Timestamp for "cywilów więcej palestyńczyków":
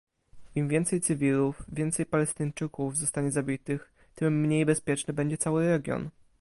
1.01-2.97